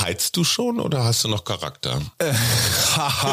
[0.00, 2.00] Heizt du schon oder hast du noch Charakter?
[2.18, 2.32] Äh,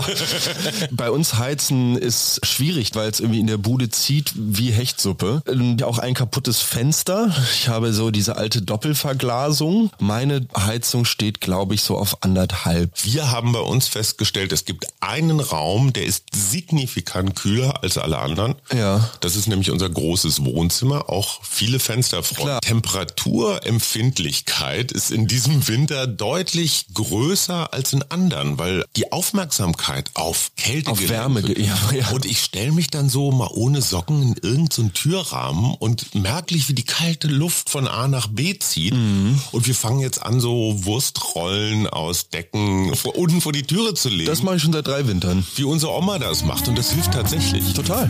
[0.92, 5.44] Bei uns heizen ist schwierig, weil es irgendwie in der Bude zieht wie Hechtsuppe.
[5.48, 7.36] Und auch ein kaputtes Fenster.
[7.54, 9.92] Ich habe so diese alte Doppelverglasung.
[10.00, 12.92] Meine Heizung steht, glaube ich, so auf anderthalb.
[13.04, 18.18] Wir haben bei uns festgestellt, es gibt einen Raum, der ist signifikant kühler als alle
[18.18, 18.56] anderen.
[18.74, 19.12] Ja.
[19.20, 22.60] Das ist nämlich unser großes Wohnzimmer, auch viele Fensterfronten.
[22.62, 26.55] Temperaturempfindlichkeit ist in diesem Winter deutlich
[26.94, 32.10] größer als in anderen, weil die Aufmerksamkeit auf Kälte auf Wärme ja, ja.
[32.10, 36.70] und ich stelle mich dann so mal ohne Socken in irgendeinen so Türrahmen und merklich
[36.70, 39.40] wie die kalte Luft von A nach B zieht mhm.
[39.52, 44.26] und wir fangen jetzt an so Wurstrollen aus Decken unten vor die Türe zu legen.
[44.26, 45.46] Das mache ich schon seit drei Wintern.
[45.56, 47.74] Wie unsere Oma das macht und das hilft tatsächlich.
[47.74, 48.10] Total.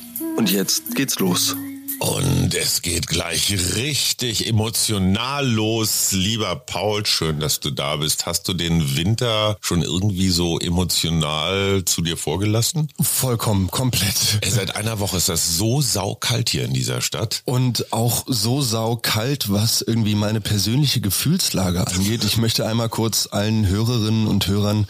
[0.41, 1.55] Und jetzt geht's los.
[2.01, 6.11] Und es geht gleich richtig emotional los.
[6.11, 8.25] Lieber Paul, schön, dass du da bist.
[8.25, 12.89] Hast du den Winter schon irgendwie so emotional zu dir vorgelassen?
[12.99, 14.39] Vollkommen, komplett.
[14.43, 17.43] Seit einer Woche ist das so saukalt hier in dieser Stadt.
[17.45, 22.23] Und auch so saukalt, was irgendwie meine persönliche Gefühlslage angeht.
[22.23, 24.87] Ich möchte einmal kurz allen Hörerinnen und Hörern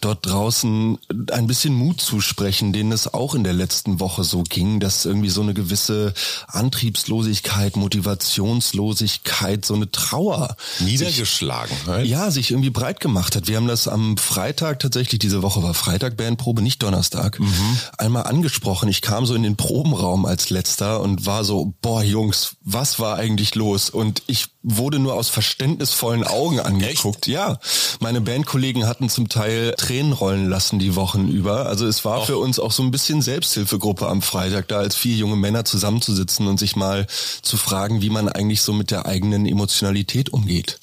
[0.00, 0.96] dort draußen
[1.32, 5.28] ein bisschen Mut zusprechen, denen es auch in der letzten Woche so ging, dass irgendwie
[5.28, 6.14] so eine gewisse
[6.48, 10.56] Antriebslosigkeit, Motivationslosigkeit, so eine Trauer.
[10.80, 12.02] Niedergeschlagenheit?
[12.02, 13.48] Sich, ja, sich irgendwie breit gemacht hat.
[13.48, 17.78] Wir haben das am Freitag tatsächlich, diese Woche war Freitag Bandprobe, nicht Donnerstag, mhm.
[17.98, 18.88] einmal angesprochen.
[18.88, 23.16] Ich kam so in den Probenraum als letzter und war so, boah Jungs, was war
[23.16, 23.90] eigentlich los?
[23.90, 27.26] Und ich wurde nur aus verständnisvollen Augen angeguckt.
[27.26, 27.34] Echt?
[27.34, 27.58] Ja,
[28.00, 31.66] meine Bandkollegen hatten zum Teil Tränen rollen lassen die Wochen über.
[31.66, 32.26] Also es war Och.
[32.26, 36.35] für uns auch so ein bisschen Selbsthilfegruppe am Freitag, da als vier junge Männer zusammenzusitzen
[36.44, 37.06] und sich mal
[37.42, 40.78] zu fragen, wie man eigentlich so mit der eigenen Emotionalität umgeht.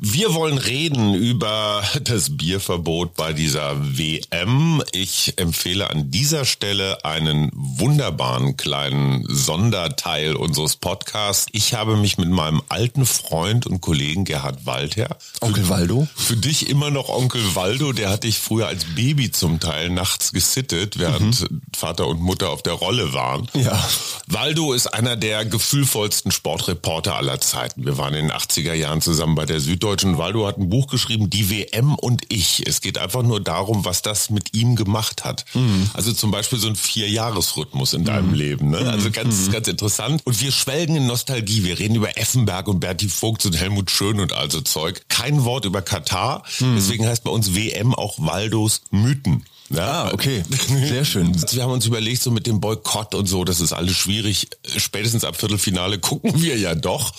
[0.00, 4.80] Wir wollen reden über das Bierverbot bei dieser WM.
[4.92, 11.48] Ich empfehle an dieser Stelle einen wunderbaren kleinen Sonderteil unseres Podcasts.
[11.50, 15.16] Ich habe mich mit meinem alten Freund und Kollegen Gerhard Waldherr.
[15.40, 16.06] Onkel Waldo?
[16.14, 17.92] Für dich immer noch Onkel Waldo.
[17.92, 21.60] Der hat dich früher als Baby zum Teil nachts gesittet, während mhm.
[21.76, 23.48] Vater und Mutter auf der Rolle waren.
[23.54, 23.84] Ja.
[24.28, 27.84] Waldo ist einer der gefühlvollsten Sportreporter aller Zeiten.
[27.84, 30.86] Wir waren in den 80er Jahren zusammen bei der Süddeutschen Süddeutschen Waldo hat ein Buch
[30.86, 32.66] geschrieben, Die WM und ich.
[32.66, 35.46] Es geht einfach nur darum, was das mit ihm gemacht hat.
[35.54, 35.88] Mhm.
[35.94, 38.34] Also zum Beispiel so ein Vierjahresrhythmus in deinem mhm.
[38.34, 38.70] Leben.
[38.70, 38.78] Ne?
[38.78, 39.52] Also ganz, mhm.
[39.52, 40.20] ganz interessant.
[40.24, 41.64] Und wir schwelgen in Nostalgie.
[41.64, 45.00] Wir reden über Effenberg und Berti Vogt und Helmut Schön und also Zeug.
[45.08, 46.42] Kein Wort über Katar.
[46.60, 46.74] Mhm.
[46.76, 49.44] Deswegen heißt bei uns WM auch Waldos Mythen.
[49.70, 50.42] Ja, ah, okay.
[50.68, 51.36] Sehr schön.
[51.52, 54.48] Wir haben uns überlegt, so mit dem Boykott und so, das ist alles schwierig.
[54.76, 57.12] Spätestens ab Viertelfinale gucken wir ja doch.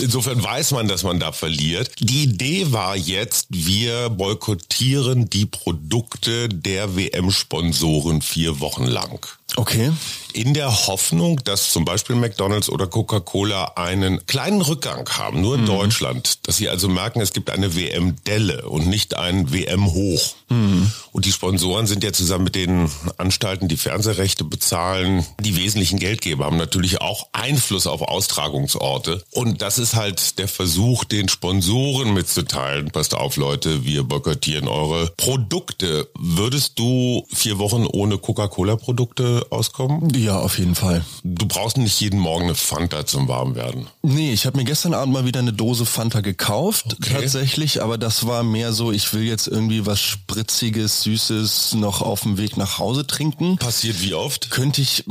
[0.00, 1.90] Insofern weiß man, dass man da verliert.
[1.98, 9.26] Die Idee war jetzt, wir boykottieren die Produkte der WM-Sponsoren vier Wochen lang.
[9.56, 9.92] Okay.
[10.34, 15.62] In der Hoffnung, dass zum Beispiel McDonalds oder Coca-Cola einen kleinen Rückgang haben, nur in
[15.62, 15.66] mhm.
[15.66, 20.34] Deutschland, dass sie also merken, es gibt eine WM-Delle und nicht ein WM-Hoch.
[20.48, 20.90] Mhm.
[21.12, 26.46] Und die Sponsoren sind ja zusammen mit den Anstalten, die Fernsehrechte bezahlen, die wesentlichen Geldgeber,
[26.46, 29.22] haben natürlich auch Einfluss auf Austragungsorte.
[29.30, 35.08] Und das ist halt der Versuch, den Sponsoren mitzuteilen, passt auf Leute, wir boykottieren eure
[35.16, 36.08] Produkte.
[36.18, 40.08] Würdest du vier Wochen ohne Coca-Cola-Produkte auskommen?
[40.22, 41.04] Ja, auf jeden Fall.
[41.24, 43.88] Du brauchst nicht jeden Morgen eine Fanta zum Warmwerden.
[44.02, 47.14] Nee, ich habe mir gestern Abend mal wieder eine Dose Fanta gekauft, okay.
[47.14, 52.20] tatsächlich, aber das war mehr so, ich will jetzt irgendwie was Spritziges, Süßes noch auf
[52.20, 53.56] dem Weg nach Hause trinken.
[53.56, 54.52] Passiert wie oft?
[54.52, 55.04] Könnte ich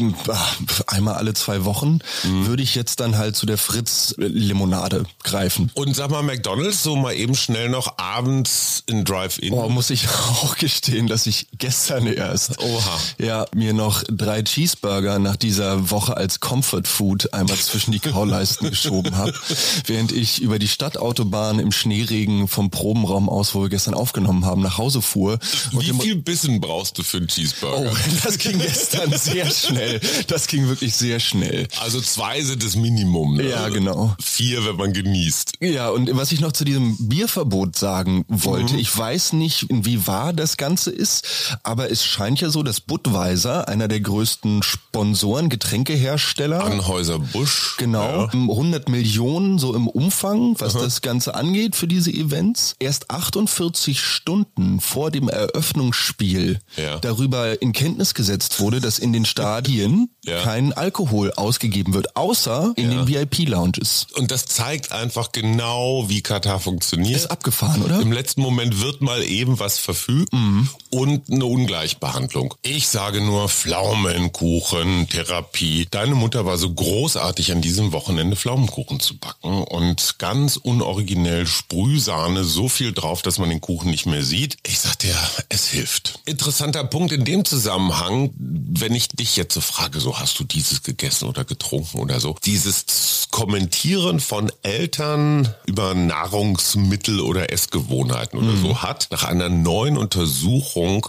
[0.87, 2.47] einmal alle zwei Wochen, mhm.
[2.47, 5.71] würde ich jetzt dann halt zu der Fritz-Limonade greifen.
[5.73, 9.51] Und sag mal, McDonalds, so mal eben schnell noch abends in Drive-In.
[9.51, 10.07] Oh, muss ich
[10.41, 12.99] auch gestehen, dass ich gestern erst, Oha.
[13.17, 18.69] ja, mir noch drei Cheeseburger nach dieser Woche als Comfort Food einmal zwischen die Kauleisten
[18.69, 19.33] geschoben habe,
[19.85, 24.61] während ich über die Stadtautobahn im Schneeregen vom Probenraum aus, wo wir gestern aufgenommen haben,
[24.61, 25.39] nach Hause fuhr.
[25.71, 26.21] Wie viel
[26.51, 27.91] Stunden brauchst du für einen Cheeseburger?
[27.91, 29.99] Oh, das ging gestern sehr schnell.
[30.27, 31.67] Das ging wirklich sehr schnell.
[31.79, 33.37] Also zwei sind das Minimum.
[33.37, 33.49] Ne?
[33.49, 34.15] Ja, genau.
[34.21, 35.53] Vier, wenn man genießt.
[35.61, 38.79] Ja, und was ich noch zu diesem Bierverbot sagen wollte, mhm.
[38.79, 43.67] ich weiß nicht, wie wahr das Ganze ist, aber es scheint ja so, dass Budweiser,
[43.67, 46.65] einer der größten Sponsoren, Getränkehersteller.
[46.65, 47.77] Anhäuser Busch.
[47.77, 48.23] Genau.
[48.23, 48.29] Ja.
[48.33, 50.83] 100 Millionen so im Umfang, was Aha.
[50.83, 52.75] das Ganze angeht für diese Events.
[52.77, 56.99] Erst 48 Stunden vor dem Eröffnungsspiel ja.
[56.99, 60.41] darüber in Kenntnis gesetzt wurde, dass in den Stadien ja.
[60.43, 64.07] kein Alkohol ausgegeben wird, außer in den VIP-Lounges.
[64.17, 67.15] Und das zeigt einfach genau, wie Katar funktioniert.
[67.15, 68.01] Ist abgefahren, oder?
[68.01, 70.67] Im letzten Moment wird mal eben was verfügt mhm.
[70.89, 72.55] und eine Ungleichbehandlung.
[72.61, 75.87] Ich sage nur Pflaumenkuchen, Therapie.
[75.89, 82.43] Deine Mutter war so großartig an diesem Wochenende Pflaumenkuchen zu backen und ganz unoriginell Sprühsahne,
[82.43, 84.57] so viel drauf, dass man den Kuchen nicht mehr sieht.
[84.65, 85.15] Ich sag dir,
[85.49, 86.19] es hilft.
[86.25, 90.83] Interessanter Punkt in dem Zusammenhang, wenn ich dich jetzt so frage, so hast du dieses
[90.83, 98.61] gegessen oder getrunken oder so, dieses Kommentieren von Eltern über Nahrungsmittel oder Essgewohnheiten oder mhm.
[98.61, 101.07] so hat nach einer neuen Untersuchung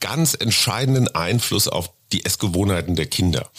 [0.00, 3.50] ganz entscheidenden Einfluss auf die Essgewohnheiten der Kinder.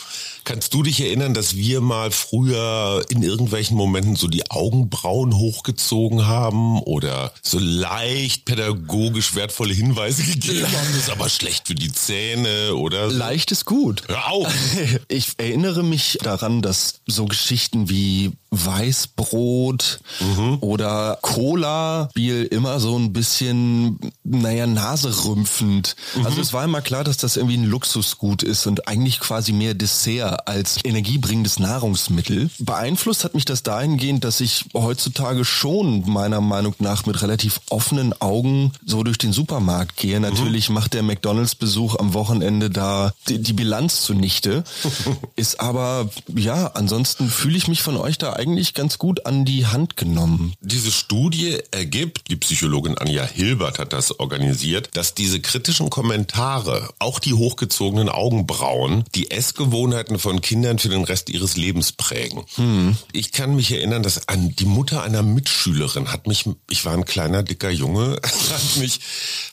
[0.46, 6.28] Kannst du dich erinnern, dass wir mal früher in irgendwelchen Momenten so die Augenbrauen hochgezogen
[6.28, 10.88] haben oder so leicht pädagogisch wertvolle Hinweise gegeben haben?
[10.90, 13.18] Das ist aber schlecht für die Zähne oder so.
[13.18, 14.04] Leicht ist gut.
[14.08, 14.54] Hör auf!
[15.08, 20.58] Ich erinnere mich daran, dass so Geschichten wie Weißbrot mhm.
[20.62, 25.96] oder Cola Biel immer so ein bisschen, naja, naserümpfend.
[26.16, 26.26] Mhm.
[26.26, 29.74] Also es war immer klar, dass das irgendwie ein Luxusgut ist und eigentlich quasi mehr
[29.74, 32.50] Dessert als energiebringendes Nahrungsmittel.
[32.60, 38.20] Beeinflusst hat mich das dahingehend, dass ich heutzutage schon meiner Meinung nach mit relativ offenen
[38.22, 40.18] Augen so durch den Supermarkt gehe.
[40.18, 40.24] Mhm.
[40.24, 44.64] Natürlich macht der McDonalds-Besuch am Wochenende da die, die Bilanz zunichte.
[45.36, 49.68] ist aber, ja, ansonsten fühle ich mich von euch da eigentlich ganz gut an die
[49.68, 50.54] Hand genommen.
[50.62, 57.20] Diese Studie ergibt, die Psychologin Anja Hilbert hat das organisiert, dass diese kritischen Kommentare, auch
[57.20, 62.42] die hochgezogenen Augenbrauen, die Essgewohnheiten von Kindern für den Rest ihres Lebens prägen.
[62.56, 62.98] Hm.
[63.12, 67.06] Ich kann mich erinnern, dass an die Mutter einer Mitschülerin hat mich, ich war ein
[67.06, 69.02] kleiner, dicker Junge, hat mich,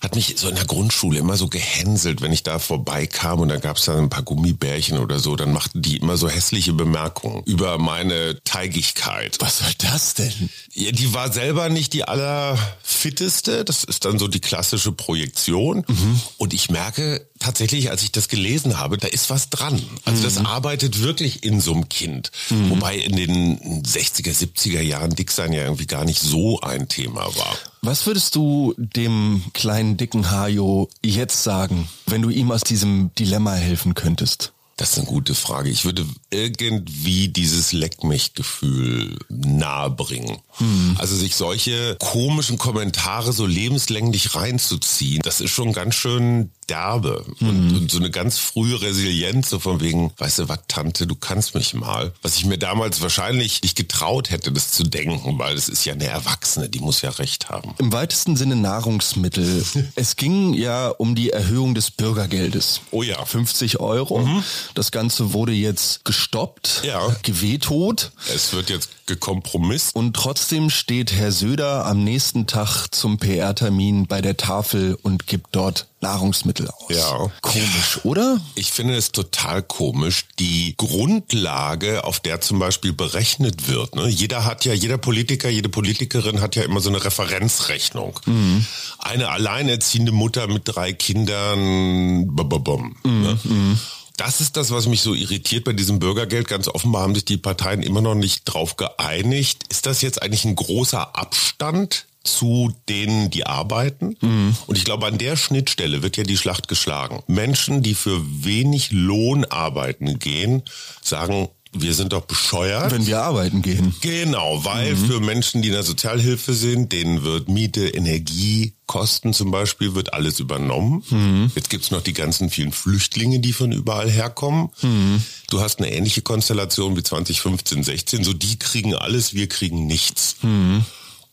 [0.00, 3.58] hat mich so in der Grundschule immer so gehänselt, wenn ich da vorbeikam und da
[3.58, 7.42] gab es dann ein paar Gummibärchen oder so, dann machten die immer so hässliche Bemerkungen
[7.44, 9.36] über meine Teigigkeit.
[9.40, 10.48] Was soll das denn?
[10.72, 16.20] Ja, die war selber nicht die allerfitteste, das ist dann so die klassische Projektion mhm.
[16.38, 19.82] und ich merke tatsächlich, als ich das gelesen habe, da ist was dran.
[20.04, 20.46] Also mhm.
[20.62, 22.30] Arbeitet wirklich in so einem Kind.
[22.48, 22.70] Mhm.
[22.70, 27.56] Wobei in den 60er, 70er Jahren Dicksein ja irgendwie gar nicht so ein Thema war.
[27.80, 33.54] Was würdest du dem kleinen dicken Hajo jetzt sagen, wenn du ihm aus diesem Dilemma
[33.54, 34.52] helfen könntest?
[34.76, 35.68] Das ist eine gute Frage.
[35.68, 40.38] Ich würde irgendwie dieses Leck mich Gefühl nahebringen.
[40.58, 40.96] Hm.
[40.98, 47.48] Also sich solche komischen Kommentare so lebenslänglich reinzuziehen, das ist schon ganz schön derbe hm.
[47.48, 51.14] und, und, so eine ganz frühe Resilienz, so von wegen, weißt du was, Tante, du
[51.14, 52.12] kannst mich mal.
[52.22, 55.92] Was ich mir damals wahrscheinlich nicht getraut hätte, das zu denken, weil es ist ja
[55.92, 57.74] eine Erwachsene, die muss ja recht haben.
[57.78, 59.64] Im weitesten Sinne Nahrungsmittel.
[59.96, 62.80] es ging ja um die Erhöhung des Bürgergeldes.
[62.90, 63.22] Oh ja.
[63.22, 64.20] 50 Euro.
[64.20, 64.42] Mhm.
[64.74, 67.14] Das Ganze wurde jetzt gestoppt, ja.
[67.22, 68.12] gewetot.
[68.34, 69.94] Es wird jetzt gekompromisst.
[69.94, 75.48] Und trotzdem steht Herr Söder am nächsten Tag zum PR-Termin bei der Tafel und gibt
[75.52, 76.90] dort Nahrungsmittel aus.
[76.90, 77.30] Ja.
[77.40, 78.40] Komisch, oder?
[78.54, 80.26] Ich finde es total komisch.
[80.38, 84.08] Die Grundlage, auf der zum Beispiel berechnet wird, ne?
[84.08, 88.18] jeder hat ja, jeder Politiker, jede Politikerin hat ja immer so eine Referenzrechnung.
[88.26, 88.66] Mhm.
[88.98, 93.22] Eine alleinerziehende Mutter mit drei Kindern, bum, mhm.
[93.22, 93.38] ne?
[93.42, 93.78] Mhm.
[94.16, 96.46] Das ist das, was mich so irritiert bei diesem Bürgergeld.
[96.46, 99.64] Ganz offenbar haben sich die Parteien immer noch nicht drauf geeinigt.
[99.70, 104.16] Ist das jetzt eigentlich ein großer Abstand zu denen, die arbeiten.
[104.20, 104.56] Mhm.
[104.66, 107.22] Und ich glaube, an der Schnittstelle wird ja die Schlacht geschlagen.
[107.26, 110.62] Menschen, die für wenig Lohn arbeiten gehen,
[111.02, 112.92] sagen, wir sind doch bescheuert.
[112.92, 113.94] Wenn wir arbeiten gehen.
[114.02, 115.06] Genau, weil mhm.
[115.06, 120.12] für Menschen, die in der Sozialhilfe sind, denen wird Miete, Energie, Kosten zum Beispiel, wird
[120.12, 121.02] alles übernommen.
[121.08, 121.50] Mhm.
[121.54, 124.68] Jetzt gibt's noch die ganzen vielen Flüchtlinge, die von überall herkommen.
[124.82, 125.22] Mhm.
[125.48, 128.24] Du hast eine ähnliche Konstellation wie 2015, 16.
[128.24, 130.36] So, die kriegen alles, wir kriegen nichts.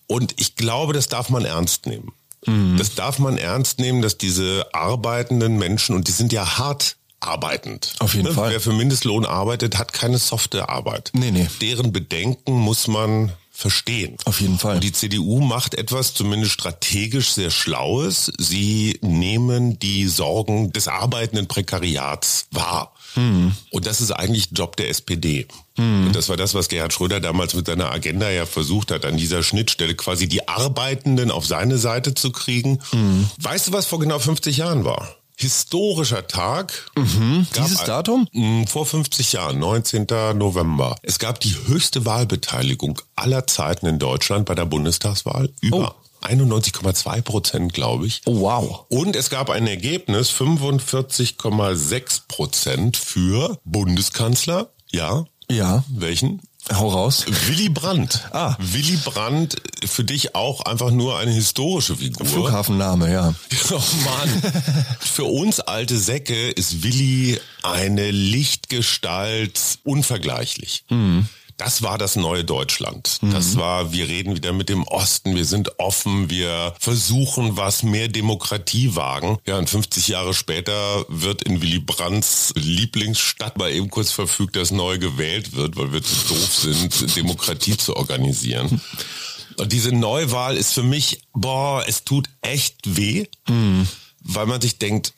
[0.09, 2.11] Und ich glaube, das darf man ernst nehmen.
[2.45, 2.77] Mhm.
[2.77, 7.93] Das darf man ernst nehmen, dass diese arbeitenden Menschen, und die sind ja hart arbeitend.
[7.99, 8.33] Auf jeden Ne?
[8.33, 8.49] Fall.
[8.51, 11.11] Wer für Mindestlohn arbeitet, hat keine softe Arbeit.
[11.13, 11.47] Nee, nee.
[11.61, 14.15] Deren Bedenken muss man verstehen.
[14.25, 14.75] Auf jeden Fall.
[14.75, 18.31] Und die CDU macht etwas zumindest strategisch sehr Schlaues.
[18.39, 22.93] Sie nehmen die Sorgen des arbeitenden Prekariats wahr.
[23.15, 23.53] Hm.
[23.71, 25.47] Und das ist eigentlich Job der SPD.
[25.77, 29.15] Und das war das, was Gerhard Schröder damals mit seiner Agenda ja versucht hat, an
[29.15, 32.79] dieser Schnittstelle quasi die Arbeitenden auf seine Seite zu kriegen.
[32.91, 33.29] Hm.
[33.41, 35.15] Weißt du, was vor genau 50 Jahren war?
[35.37, 36.91] Historischer Tag.
[36.97, 37.47] Mhm.
[37.55, 38.27] Dieses ein- Datum?
[38.33, 40.33] Mm, Vor 50 Jahren, 19.
[40.33, 40.97] November.
[41.01, 45.49] Es gab die höchste Wahlbeteiligung aller Zeiten in Deutschland bei der Bundestagswahl.
[45.61, 48.21] Über 91,2 Prozent, glaube ich.
[48.25, 48.85] Oh, wow.
[48.89, 54.69] Und es gab ein Ergebnis 45,6 Prozent für Bundeskanzler.
[54.91, 55.25] Ja.
[55.49, 56.41] Ja, Welchen?
[56.73, 57.25] hau raus.
[57.47, 58.27] Willy Brandt.
[58.31, 58.55] Ah.
[58.59, 62.25] Willy Brandt, für dich auch einfach nur eine historische Figur.
[62.25, 63.33] Flughafenname, ja.
[63.71, 64.53] Oh Mann.
[64.99, 70.83] Für uns alte Säcke ist Willi eine Lichtgestalt unvergleichlich.
[71.59, 73.19] Das war das neue Deutschland.
[73.21, 78.07] Das war, wir reden wieder mit dem Osten, wir sind offen, wir versuchen was, mehr
[78.07, 79.39] Demokratie wagen.
[79.45, 84.71] Ja, und 50 Jahre später wird in Willy Brandts Lieblingsstadt mal eben kurz verfügt, dass
[84.71, 88.79] neu gewählt wird, weil wir zu doof sind, Demokratie zu organisieren.
[89.57, 93.25] Und diese Neuwahl ist für mich, boah, es tut echt weh,
[94.21, 95.11] weil man sich denkt,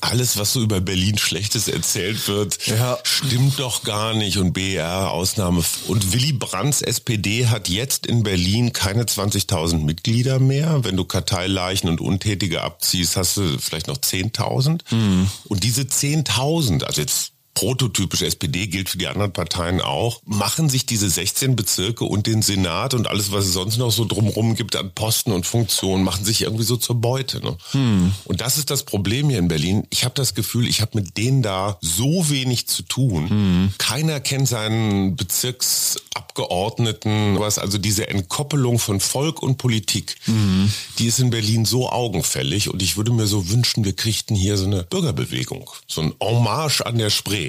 [0.00, 2.98] alles, was so über Berlin Schlechtes erzählt wird, Ja.
[3.02, 5.62] stimmt doch gar nicht und BR Ausnahme.
[5.88, 10.84] Und Willy Brandts SPD hat jetzt in Berlin keine 20.000 Mitglieder mehr.
[10.84, 14.80] Wenn du Karteileichen und Untätige abziehst, hast du vielleicht noch 10.000.
[15.44, 20.86] Und diese 10.000, also jetzt prototypisch SPD gilt für die anderen Parteien auch, machen sich
[20.86, 24.76] diese 16 Bezirke und den Senat und alles, was es sonst noch so drumherum gibt
[24.76, 27.42] an Posten und Funktionen, machen sich irgendwie so zur Beute.
[27.42, 27.56] Ne?
[28.24, 29.86] Und das ist das Problem hier in Berlin.
[29.90, 33.72] Ich habe das Gefühl, ich habe mit denen da so wenig zu tun.
[33.78, 40.16] Keiner kennt seinen Bezirksabgeordneten, was also diese Entkoppelung von Volk und Politik,
[40.98, 44.56] die ist in Berlin so augenfällig und ich würde mir so wünschen, wir kriegten hier
[44.56, 47.41] so eine Bürgerbewegung, so ein Hommage an der Spree.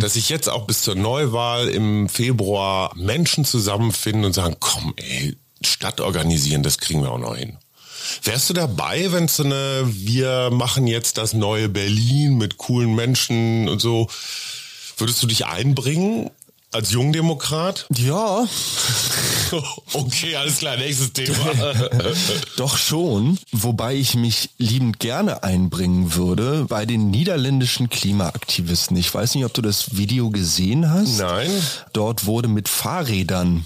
[0.00, 5.36] Dass sich jetzt auch bis zur Neuwahl im Februar Menschen zusammenfinden und sagen, komm ey,
[5.62, 7.58] Stadt organisieren, das kriegen wir auch noch hin.
[8.22, 13.68] Wärst du dabei, wenn so eine, wir machen jetzt das neue Berlin mit coolen Menschen
[13.68, 14.08] und so,
[14.96, 16.30] würdest du dich einbringen
[16.72, 17.86] als Jungdemokrat?
[17.94, 18.46] Ja,
[19.92, 21.52] Okay, alles klar, nächstes Thema.
[22.56, 23.38] doch schon.
[23.52, 28.96] Wobei ich mich liebend gerne einbringen würde bei den niederländischen Klimaaktivisten.
[28.96, 31.18] Ich weiß nicht, ob du das Video gesehen hast.
[31.18, 31.50] Nein.
[31.92, 33.64] Dort wurde mit Fahrrädern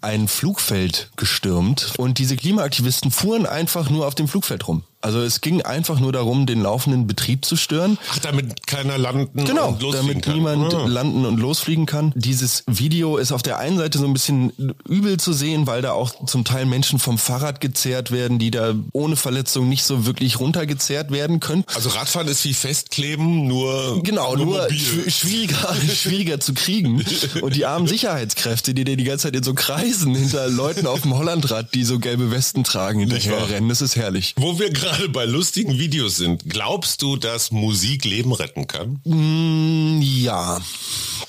[0.00, 4.84] ein Flugfeld gestürmt und diese Klimaaktivisten fuhren einfach nur auf dem Flugfeld rum.
[5.02, 7.96] Also es ging einfach nur darum, den laufenden Betrieb zu stören.
[8.10, 10.34] Ach, damit keiner landen Genau, und losfliegen damit kann.
[10.34, 10.86] niemand Ah.
[10.86, 12.12] landen und losfliegen kann.
[12.16, 14.52] Dieses Video ist auf der einen Seite so ein bisschen
[14.86, 18.74] übel zu sehen, weil da auch zum Teil Menschen vom Fahrrad gezerrt werden, die da
[18.92, 21.64] ohne Verletzung nicht so wirklich runtergezerrt werden können.
[21.74, 24.76] Also Radfahren ist wie Festkleben, nur Genau, nur, mobil.
[24.76, 27.02] schw- schwieriger, schwieriger zu kriegen.
[27.40, 31.00] Und die armen Sicherheitskräfte, die dir die ganze Zeit in so Kreisen hinter Leuten auf
[31.00, 34.34] dem Hollandrad, die so gelbe Westen tragen, hinterher rennen, das ist herrlich.
[34.36, 39.00] Wo wir gerade bei lustigen Videos sind, glaubst du, dass Musik Leben retten kann?
[39.04, 40.60] Mm, Ja,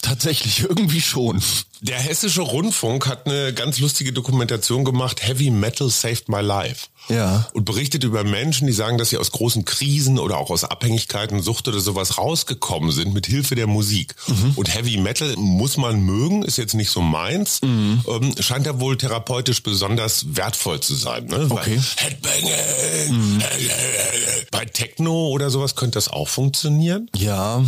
[0.02, 1.42] tatsächlich, irgendwie schon.
[1.82, 6.88] Der Hessische Rundfunk hat eine ganz lustige Dokumentation gemacht, Heavy Metal Saved My Life.
[7.10, 7.50] Ja.
[7.54, 11.42] Und berichtet über Menschen, die sagen, dass sie aus großen Krisen oder auch aus Abhängigkeiten,
[11.42, 14.14] Sucht oder sowas rausgekommen sind mit Hilfe der Musik.
[14.28, 14.54] Mhm.
[14.56, 18.04] Und Heavy Metal muss man mögen, ist jetzt nicht so meins, Mhm.
[18.08, 21.26] ähm, scheint ja wohl therapeutisch besonders wertvoll zu sein.
[21.26, 21.48] Ne?
[21.50, 21.78] Okay.
[21.78, 21.84] Mhm.
[21.96, 23.42] Headbanging,
[24.52, 27.10] bei Techno oder sowas könnte das auch funktionieren.
[27.16, 27.64] Ja.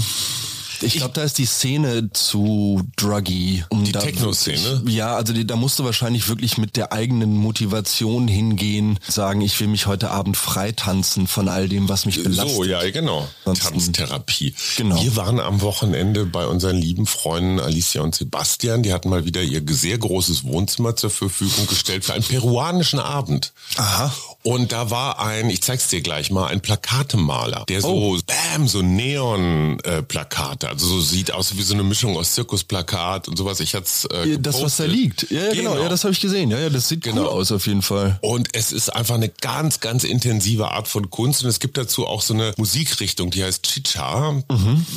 [0.84, 3.64] Ich glaube, da ist die Szene zu druggy.
[3.72, 4.84] Die Techno-Szene?
[4.88, 9.60] Ja, also die, da musst du wahrscheinlich wirklich mit der eigenen Motivation hingehen, sagen, ich
[9.60, 12.56] will mich heute Abend freitanzen von all dem, was mich belastet.
[12.56, 13.28] So, ja, genau.
[13.46, 14.54] Ansonsten- Tanztherapie.
[14.78, 15.02] Genau.
[15.02, 18.84] Wir waren am Wochenende bei unseren lieben Freunden Alicia und Sebastian.
[18.84, 23.54] Die hatten mal wieder ihr sehr großes Wohnzimmer zur Verfügung gestellt für einen peruanischen Abend.
[23.78, 24.14] Aha.
[24.44, 28.18] Und da war ein, ich zeig's dir gleich mal, ein Plakatemaler, der Oh.
[28.18, 33.38] so, bam, so Neon-Plakate, also so sieht aus wie so eine Mischung aus Zirkusplakat und
[33.38, 33.60] sowas.
[33.60, 35.30] Ich hat's äh, Das, was da liegt.
[35.32, 35.78] Ja, ja genau.
[35.78, 36.52] Ja, das habe ich gesehen.
[36.52, 37.22] Ja, ja, das sieht Genau.
[37.24, 38.18] cool aus auf jeden Fall.
[38.22, 41.44] Und es ist einfach eine ganz, ganz intensive Art von Kunst.
[41.44, 44.42] Und es gibt dazu auch so eine Musikrichtung, die heißt Chicha.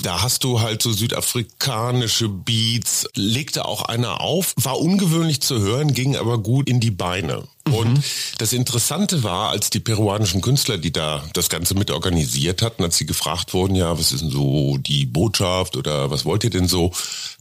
[0.03, 3.07] Da hast du halt so südafrikanische Beats.
[3.15, 4.55] Legte auch einer auf.
[4.57, 7.45] War ungewöhnlich zu hören, ging aber gut in die Beine.
[7.67, 8.01] Und
[8.39, 12.97] das Interessante war, als die peruanischen Künstler, die da das Ganze mit organisiert hatten, als
[12.97, 16.69] sie gefragt wurden, ja, was ist denn so die Botschaft oder was wollt ihr denn
[16.69, 16.93] so?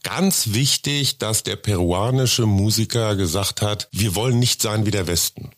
[0.04, 5.52] Ganz wichtig, dass der peruanische Musiker gesagt hat, wir wollen nicht sein wie der Westen.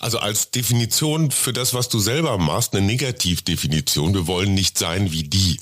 [0.00, 5.12] Also als Definition für das, was du selber machst, eine Negativdefinition, wir wollen nicht sein
[5.12, 5.58] wie die.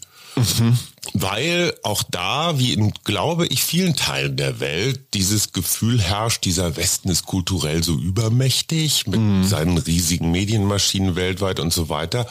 [1.12, 6.76] Weil auch da, wie in, glaube ich, vielen Teilen der Welt, dieses Gefühl herrscht, dieser
[6.76, 9.44] Westen ist kulturell so übermächtig mit mhm.
[9.44, 12.26] seinen riesigen Medienmaschinen weltweit und so weiter.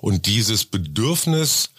[0.00, 1.70] Und dieses Bedürfnis,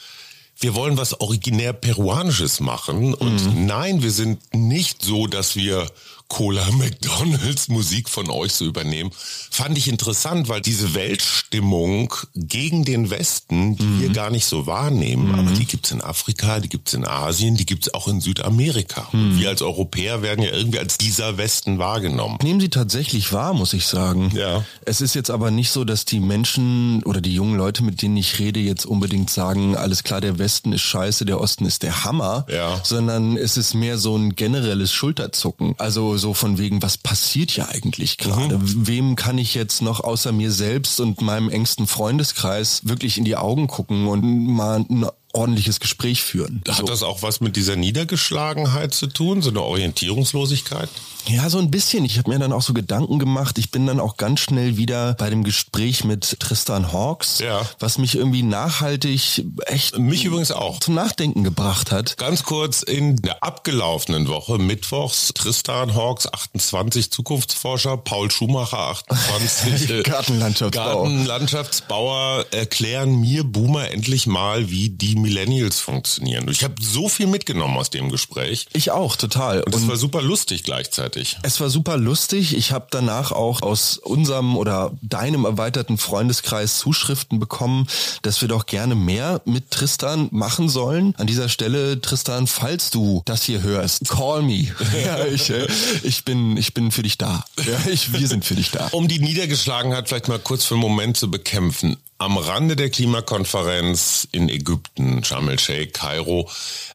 [0.58, 3.14] wir wollen was originär Peruanisches machen.
[3.14, 3.66] Und mhm.
[3.66, 5.88] nein, wir sind nicht so, dass wir
[6.32, 13.10] Cola McDonalds Musik von euch zu übernehmen, fand ich interessant, weil diese Weltstimmung gegen den
[13.10, 14.02] Westen, die mhm.
[14.02, 15.36] wir gar nicht so wahrnehmen, mhm.
[15.36, 19.10] aber die gibt's in Afrika, die gibt's in Asien, die gibt's auch in Südamerika.
[19.12, 19.42] Mhm.
[19.42, 22.38] wir als Europäer werden ja irgendwie als dieser Westen wahrgenommen.
[22.42, 24.32] Nehmen sie tatsächlich wahr, muss ich sagen.
[24.34, 24.64] Ja.
[24.86, 28.16] Es ist jetzt aber nicht so, dass die Menschen oder die jungen Leute, mit denen
[28.16, 32.06] ich rede, jetzt unbedingt sagen, alles klar, der Westen ist scheiße, der Osten ist der
[32.06, 32.80] Hammer, ja.
[32.86, 35.76] sondern es ist mehr so ein generelles Schulterzucken.
[35.78, 38.58] Also so von wegen, was passiert ja eigentlich gerade?
[38.58, 38.88] Mhm.
[38.88, 43.36] Wem kann ich jetzt noch außer mir selbst und meinem engsten Freundeskreis wirklich in die
[43.36, 44.86] Augen gucken und mal
[45.34, 46.62] ordentliches Gespräch führen.
[46.68, 46.86] Hat so.
[46.86, 50.90] das auch was mit dieser Niedergeschlagenheit zu tun, so eine Orientierungslosigkeit?
[51.28, 52.04] Ja, so ein bisschen.
[52.06, 53.58] Ich habe mir dann auch so Gedanken gemacht.
[53.58, 57.62] Ich bin dann auch ganz schnell wieder bei dem Gespräch mit Tristan Hawks, ja.
[57.80, 62.18] was mich irgendwie nachhaltig echt mich übrigens auch zum Nachdenken gebracht hat.
[62.18, 71.04] Ganz kurz in der abgelaufenen Woche mittwochs Tristan Hawks 28 Zukunftsforscher, Paul Schumacher 28 Gartenlandschaftsbauer.
[71.04, 76.48] Gartenlandschaftsbauer erklären mir Boomer endlich mal, wie die Millennials funktionieren.
[76.50, 78.68] Ich habe so viel mitgenommen aus dem Gespräch.
[78.74, 79.62] Ich auch total.
[79.64, 81.38] Und es war super lustig gleichzeitig.
[81.44, 82.56] Es war super lustig.
[82.56, 87.88] Ich habe danach auch aus unserem oder deinem erweiterten Freundeskreis Zuschriften bekommen,
[88.22, 91.16] dass wir doch gerne mehr mit Tristan machen sollen.
[91.18, 94.68] An dieser Stelle, Tristan, falls du das hier hörst, call me.
[95.06, 95.68] ja, ich, äh,
[96.04, 97.46] ich, bin, ich bin für dich da.
[97.58, 98.88] Ja, ich, wir sind für dich da.
[98.92, 101.98] Um die Niedergeschlagenheit vielleicht mal kurz für einen Moment zu bekämpfen.
[102.22, 106.48] Am Rande der Klimakonferenz in Ägypten, Sharm el-Sheikh, Kairo,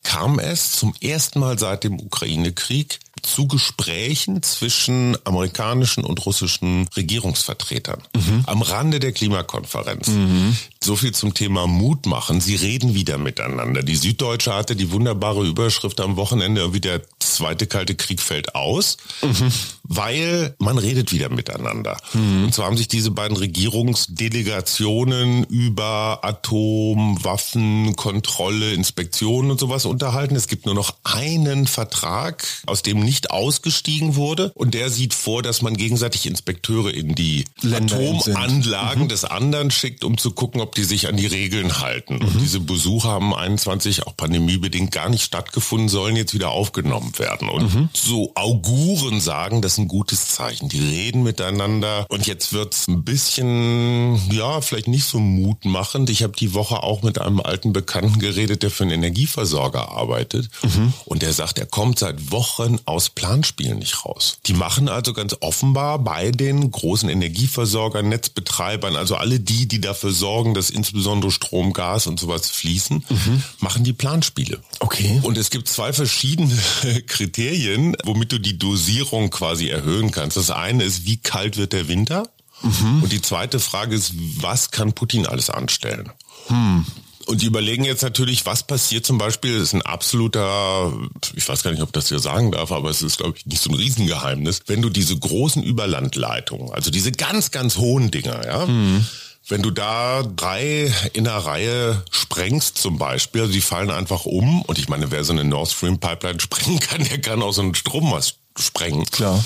[0.04, 8.02] kam es zum ersten Mal seit dem Ukraine-Krieg zu Gesprächen zwischen amerikanischen und russischen Regierungsvertretern
[8.14, 8.44] mhm.
[8.46, 10.08] am Rande der Klimakonferenz.
[10.08, 10.56] Mhm.
[10.82, 12.40] So viel zum Thema Mut machen.
[12.40, 13.82] Sie reden wieder miteinander.
[13.82, 18.96] Die Süddeutsche hatte die wunderbare Überschrift am Wochenende, irgendwie der zweite Kalte Krieg fällt aus,
[19.22, 19.52] mhm.
[19.82, 21.96] weil man redet wieder miteinander.
[22.14, 22.44] Mhm.
[22.44, 30.36] Und zwar haben sich diese beiden Regierungsdelegationen über Atomwaffen, Kontrolle, Inspektionen und sowas unterhalten.
[30.36, 34.52] Es gibt nur noch einen Vertrag, aus dem nicht ausgestiegen wurde.
[34.54, 39.08] Und der sieht vor, dass man gegenseitig Inspekteure in die Länder Atomanlagen mhm.
[39.08, 42.18] des anderen schickt, um zu gucken, ob die sich an die Regeln halten.
[42.18, 42.38] Und mhm.
[42.40, 47.48] diese Besuche haben 21 auch pandemiebedingt gar nicht stattgefunden, sollen jetzt wieder aufgenommen werden.
[47.48, 47.88] Und mhm.
[47.94, 50.68] so Auguren sagen, das ist ein gutes Zeichen.
[50.68, 56.10] Die reden miteinander und jetzt wird's ein bisschen, ja, vielleicht nicht so mutmachend.
[56.10, 60.48] Ich habe die Woche auch mit einem alten Bekannten geredet, der für einen Energieversorger arbeitet.
[60.62, 60.92] Mhm.
[61.04, 64.38] Und der sagt, er kommt seit Wochen aus Planspielen nicht raus.
[64.46, 70.12] Die machen also ganz offenbar bei den großen Energieversorgern, Netzbetreibern, also alle die, die dafür
[70.12, 73.42] sorgen, dass insbesondere Strom, Gas und sowas fließen, mhm.
[73.60, 74.60] machen die Planspiele.
[74.80, 75.20] Okay.
[75.22, 76.56] Und es gibt zwei verschiedene
[77.06, 80.36] Kriterien, womit du die Dosierung quasi erhöhen kannst.
[80.36, 82.28] Das eine ist, wie kalt wird der Winter?
[82.62, 83.02] Mhm.
[83.02, 86.10] Und die zweite Frage ist, was kann Putin alles anstellen?
[86.48, 86.86] Hm.
[87.26, 90.92] Und die überlegen jetzt natürlich, was passiert zum Beispiel, das ist ein absoluter,
[91.34, 93.60] ich weiß gar nicht, ob das hier sagen darf, aber es ist, glaube ich, nicht
[93.60, 98.66] so ein Riesengeheimnis, wenn du diese großen Überlandleitungen, also diese ganz, ganz hohen Dinger, ja,
[98.66, 99.04] mhm
[99.48, 104.62] wenn du da drei in der Reihe sprengst zum Beispiel, also die fallen einfach um
[104.62, 107.62] und ich meine, wer so eine Nord Stream Pipeline sprengen kann, der kann auch so
[107.62, 109.04] einen Strommast sprengen.
[109.06, 109.44] Klar.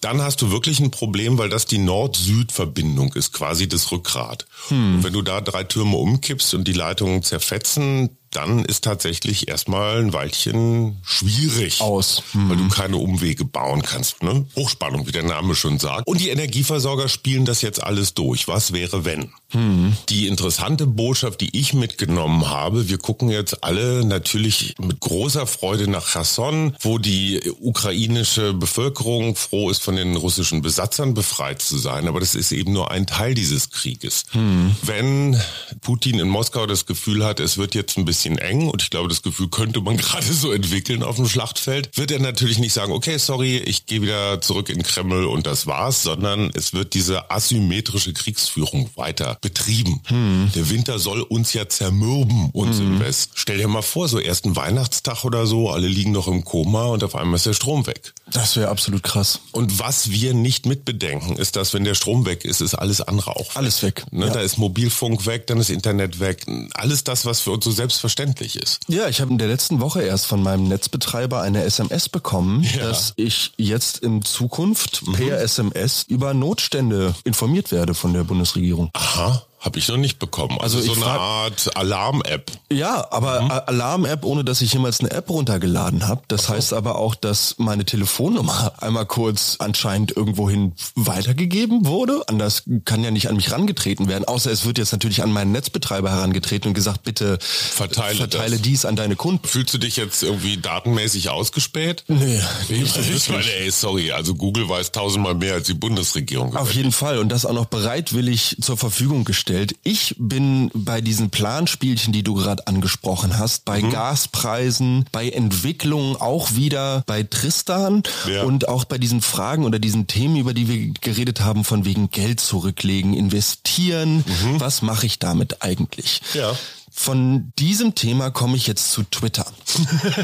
[0.00, 4.46] Dann hast du wirklich ein Problem, weil das die Nord-Süd-Verbindung ist, quasi das Rückgrat.
[4.68, 4.96] Hm.
[4.96, 9.98] Und wenn du da drei Türme umkippst und die Leitungen zerfetzen, dann ist tatsächlich erstmal
[9.98, 11.80] ein Weilchen schwierig.
[11.80, 12.22] Aus.
[12.32, 12.50] Mhm.
[12.50, 14.22] Weil du keine Umwege bauen kannst.
[14.22, 14.46] Ne?
[14.56, 16.06] Hochspannung, wie der Name schon sagt.
[16.06, 18.48] Und die Energieversorger spielen das jetzt alles durch.
[18.48, 19.32] Was wäre, wenn?
[19.52, 19.96] Mhm.
[20.10, 25.88] Die interessante Botschaft, die ich mitgenommen habe, wir gucken jetzt alle natürlich mit großer Freude
[25.88, 32.08] nach Cherson, wo die ukrainische Bevölkerung froh ist, von den russischen Besatzern befreit zu sein.
[32.08, 34.24] Aber das ist eben nur ein Teil dieses Krieges.
[34.34, 34.76] Mhm.
[34.82, 35.40] Wenn
[35.80, 38.90] Putin in Moskau das Gefühl hat, es wird jetzt ein bisschen bisschen eng und ich
[38.90, 42.72] glaube, das Gefühl könnte man gerade so entwickeln auf dem Schlachtfeld, wird er natürlich nicht
[42.72, 46.94] sagen, okay, sorry, ich gehe wieder zurück in Kreml und das war's, sondern es wird
[46.94, 50.02] diese asymmetrische Kriegsführung weiter betrieben.
[50.06, 50.50] Hm.
[50.54, 52.94] Der Winter soll uns ja zermürben, uns hm.
[52.94, 53.30] im West.
[53.34, 57.04] Stell dir mal vor, so ersten Weihnachtstag oder so, alle liegen noch im Koma und
[57.04, 58.14] auf einmal ist der Strom weg.
[58.32, 59.40] Das wäre absolut krass.
[59.52, 63.36] Und was wir nicht mitbedenken, ist, dass wenn der Strom weg ist, ist alles andere
[63.36, 63.56] auch weg.
[63.56, 64.04] Alles weg.
[64.10, 64.26] Ne?
[64.26, 64.32] Ja.
[64.32, 66.44] Da ist Mobilfunk weg, dann ist Internet weg.
[66.74, 68.07] Alles das, was für uns so selbstverständlich
[68.56, 68.80] ist.
[68.88, 72.88] Ja, ich habe in der letzten Woche erst von meinem Netzbetreiber eine SMS bekommen, ja.
[72.88, 75.12] dass ich jetzt in Zukunft mhm.
[75.12, 78.90] per SMS über Notstände informiert werde von der Bundesregierung.
[78.94, 79.42] Aha.
[79.60, 80.56] Habe ich noch nicht bekommen.
[80.60, 82.52] Also, also so eine Art Alarm-App.
[82.70, 83.50] Ja, aber mhm.
[83.50, 86.22] Alarm-App, ohne dass ich jemals eine App runtergeladen habe.
[86.28, 86.58] Das okay.
[86.58, 92.22] heißt aber auch, dass meine Telefonnummer einmal kurz anscheinend irgendwohin weitergegeben wurde.
[92.28, 95.50] Anders kann ja nicht an mich rangetreten werden, außer es wird jetzt natürlich an meinen
[95.50, 99.46] Netzbetreiber herangetreten und gesagt, bitte verteile, verteile dies an deine Kunden.
[99.46, 102.04] Fühlst du dich jetzt irgendwie datenmäßig ausgespäht?
[102.06, 106.54] Nee, nicht ich meine, ey, sorry, also Google weiß tausendmal mehr als die Bundesregierung.
[106.54, 109.76] Auf jeden Fall und das auch noch bereitwillig zur Verfügung gestellt gestellt.
[109.82, 113.90] Ich bin bei diesen Planspielchen, die du gerade angesprochen hast, bei mhm.
[113.90, 118.42] Gaspreisen, bei Entwicklungen auch wieder bei Tristan ja.
[118.42, 122.10] und auch bei diesen Fragen oder diesen Themen, über die wir geredet haben, von wegen
[122.10, 124.18] Geld zurücklegen, investieren.
[124.18, 124.60] Mhm.
[124.60, 126.20] Was mache ich damit eigentlich?
[126.34, 126.54] Ja.
[127.00, 129.46] Von diesem Thema komme ich jetzt zu Twitter.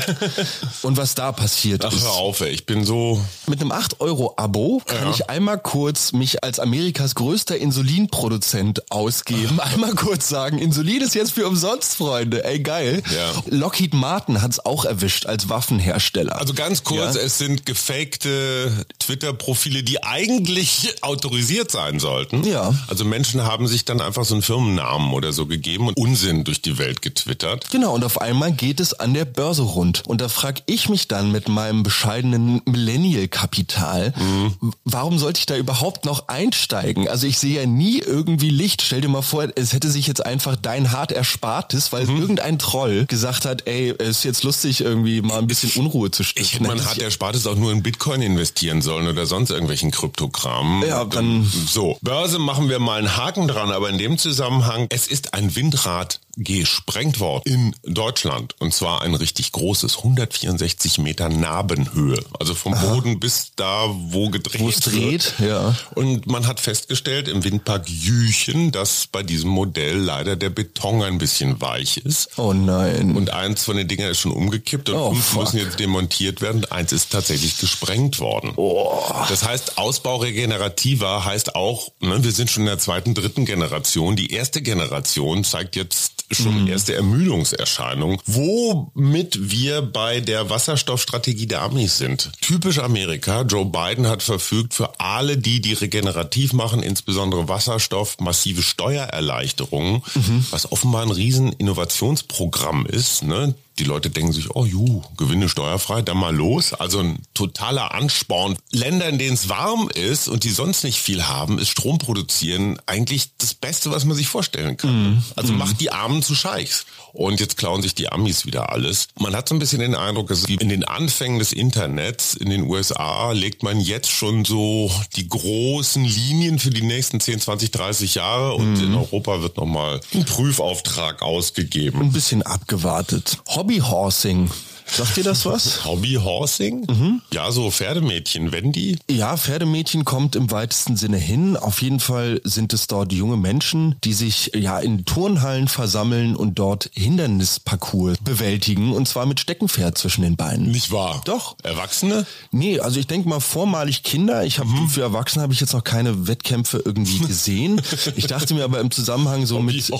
[0.83, 2.03] und was da passiert Ach, ist.
[2.03, 2.51] Hör auf, ey.
[2.51, 3.25] ich bin so.
[3.47, 5.11] Mit einem 8-Euro-Abo kann ja.
[5.13, 9.61] ich einmal kurz mich als Amerikas größter Insulinproduzent ausgeben.
[9.75, 12.45] einmal kurz sagen, Insulin ist jetzt für umsonst, Freunde.
[12.45, 13.05] Ey, geil.
[13.15, 13.31] Ja.
[13.47, 16.41] Lockheed Martin hat es auch erwischt als Waffenhersteller.
[16.41, 17.21] Also ganz kurz, ja?
[17.21, 22.43] es sind gefakte Twitter-Profile, die eigentlich autorisiert sein sollten.
[22.43, 22.75] Ja.
[22.89, 26.64] Also Menschen haben sich dann einfach so einen Firmennamen oder so gegeben und Unsinn durch
[26.65, 27.71] die Welt getwittert.
[27.71, 30.03] Genau, und auf einmal geht es an der Börse rund.
[30.07, 34.73] Und da frage ich mich dann mit meinem bescheidenen Millennial-Kapital, mhm.
[34.85, 37.09] warum sollte ich da überhaupt noch einsteigen?
[37.09, 38.83] Also ich sehe ja nie irgendwie Licht.
[38.83, 42.21] Stell dir mal vor, es hätte sich jetzt einfach dein hart Erspartes, weil mhm.
[42.21, 46.23] irgendein Troll gesagt hat, ey, es ist jetzt lustig, irgendwie mal ein bisschen Unruhe zu
[46.23, 46.63] stiften.
[46.63, 50.85] Ich, man hat Erspartes auch nur in Bitcoin investieren sollen oder sonst irgendwelchen Kryptokram.
[50.87, 51.51] Ja, dann...
[51.69, 55.55] So, Börse machen wir mal einen Haken dran, aber in dem Zusammenhang, es ist ein
[55.57, 58.55] Windrad gesprengt worden in Deutschland.
[58.59, 62.25] Und zwar ein richtig großes, 164 Meter Narbenhöhe.
[62.39, 62.87] Also vom Aha.
[62.87, 65.77] Boden bis da, wo gedreht wo es dreht, ja.
[65.95, 71.19] Und man hat festgestellt im Windpark Jüchen, dass bei diesem Modell leider der Beton ein
[71.19, 72.31] bisschen weich ist.
[72.37, 73.17] Oh nein.
[73.17, 75.41] Und eins von den Dingern ist schon umgekippt und oh, fünf fuck.
[75.43, 76.65] müssen jetzt demontiert werden.
[76.71, 78.53] Eins ist tatsächlich gesprengt worden.
[78.57, 79.03] Oh.
[79.29, 84.17] Das heißt, Ausbau regenerativer heißt auch, ne, wir sind schon in der zweiten, dritten Generation.
[84.17, 86.69] Die erste Generation zeigt jetzt schon mhm.
[86.69, 92.31] erste Ermüdungserscheinungen, womit wir bei der Wasserstoffstrategie der Amis sind.
[92.41, 93.43] Typisch Amerika.
[93.43, 100.47] Joe Biden hat verfügt für alle, die die regenerativ machen, insbesondere Wasserstoff, massive Steuererleichterungen, mhm.
[100.51, 103.23] was offenbar ein riesen Innovationsprogramm ist.
[103.23, 103.55] Ne?
[103.79, 106.75] Die Leute denken sich, oh ju, Gewinne steuerfrei, dann mal los.
[106.75, 108.57] Also ein totaler Ansporn.
[108.71, 112.79] Länder, in denen es warm ist und die sonst nicht viel haben, ist Strom produzieren
[112.87, 115.17] eigentlich das Beste, was man sich vorstellen kann.
[115.17, 115.25] Mm.
[115.35, 115.59] Also mm.
[115.59, 116.87] macht die Armen zu Scheichs.
[117.13, 119.07] Und jetzt klauen sich die Amis wieder alles.
[119.19, 122.63] Man hat so ein bisschen den Eindruck, dass in den Anfängen des Internets in den
[122.63, 128.17] USA legt man jetzt schon so die großen Linien für die nächsten 10, 20, 30
[128.17, 128.85] Jahre und mm.
[128.85, 132.01] in Europa wird nochmal ein Prüfauftrag ausgegeben.
[132.01, 133.39] Ein bisschen abgewartet.
[133.65, 134.74] Hobbyhorsing.
[134.87, 135.85] Sagt dir das was?
[135.85, 136.87] Hobbyhorsing?
[136.89, 137.23] Mhm.
[137.33, 138.99] Ja, so Pferdemädchen, Wendy?
[139.11, 141.57] Ja, Pferdemädchen kommt im weitesten Sinne hin.
[141.57, 146.59] Auf jeden Fall sind es dort junge Menschen, die sich ja in Turnhallen versammeln und
[146.59, 150.71] dort Hindernisparcours bewältigen und zwar mit Steckenpferd zwischen den Beinen.
[150.71, 151.23] Nicht wahr?
[151.25, 151.57] Doch.
[151.63, 152.27] Erwachsene?
[152.51, 154.45] Nee, also ich denke mal vormalig Kinder.
[154.45, 154.89] Ich habe mhm.
[154.89, 157.81] für Erwachsene habe ich jetzt noch keine Wettkämpfe irgendwie gesehen.
[158.17, 159.93] ich dachte mir aber im Zusammenhang so mit,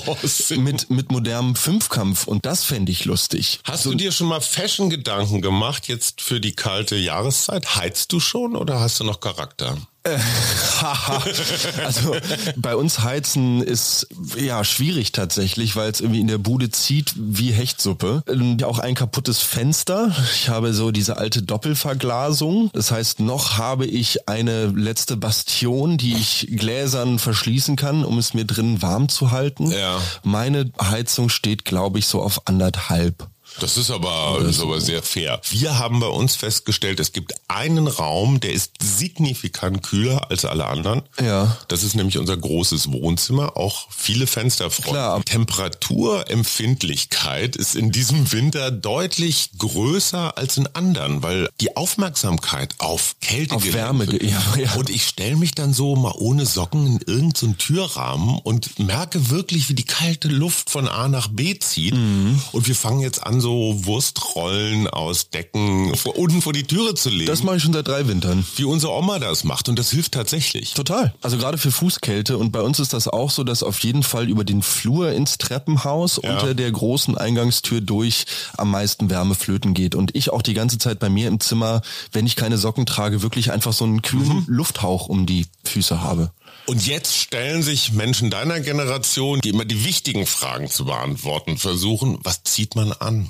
[0.57, 3.59] mit mit modernem Fünfkampf und das fände ich lustig.
[3.63, 7.75] Hast so, du dir schon mal Fashion Gedanken gemacht jetzt für die kalte Jahreszeit?
[7.75, 9.77] Heizt du schon oder hast du noch Charakter?
[11.83, 12.15] also
[12.55, 14.07] bei uns heizen ist
[14.37, 18.21] ja schwierig tatsächlich, weil es irgendwie in der Bude zieht wie Hechtsuppe.
[18.27, 20.15] Und auch ein kaputtes Fenster.
[20.35, 22.69] Ich habe so diese alte Doppelverglasung.
[22.73, 28.35] Das heißt, noch habe ich eine letzte Bastion, die ich gläsern verschließen kann, um es
[28.35, 29.71] mir drinnen warm zu halten.
[29.71, 29.99] Ja.
[30.23, 33.27] Meine Heizung steht, glaube ich, so auf anderthalb.
[33.59, 35.39] Das ist aber, das ist aber sehr fair.
[35.49, 40.65] Wir haben bei uns festgestellt, es gibt einen Raum, der ist signifikant kühler als alle
[40.65, 41.03] anderen.
[41.21, 41.57] Ja.
[41.67, 44.93] Das ist nämlich unser großes Wohnzimmer, auch viele Fensterfronten.
[44.93, 45.23] Klar.
[45.23, 53.55] Temperaturempfindlichkeit ist in diesem Winter deutlich größer als in anderen, weil die Aufmerksamkeit auf Kälte
[53.55, 54.73] Auf Wärme, ja, ja.
[54.75, 59.29] Und ich stelle mich dann so mal ohne Socken in irgendeinen so Türrahmen und merke
[59.29, 61.95] wirklich, wie die kalte Luft von A nach B zieht.
[61.95, 62.41] Mhm.
[62.51, 67.09] Und wir fangen jetzt an, so Wurstrollen aus Decken vor, unten vor die Türe zu
[67.11, 67.27] legen.
[67.27, 68.43] Das mache ich schon seit drei Wintern.
[68.55, 69.69] wie unsere Oma das macht.
[69.69, 70.73] Und das hilft tatsächlich.
[70.73, 71.13] Total.
[71.21, 74.27] Also gerade für Fußkälte und bei uns ist das auch so, dass auf jeden Fall
[74.29, 76.33] über den Flur ins Treppenhaus Ja.
[76.33, 78.25] unter der großen Eingangstür durch
[78.57, 81.81] am meisten Wärme flöten geht und ich auch die ganze Zeit bei mir im Zimmer,
[82.13, 86.31] wenn ich keine Socken trage, wirklich einfach so einen kühlen Lufthauch um die Füße habe.
[86.67, 92.17] Und jetzt stellen sich Menschen deiner Generation, die immer die wichtigen Fragen zu beantworten versuchen.
[92.23, 93.29] Was zieht man an?